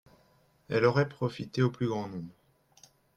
Elle 0.67 0.85
aurait 0.85 1.07
profité 1.07 1.61
au 1.61 1.69
plus 1.69 1.87
grand 1.87 2.09
nombre 2.09 2.33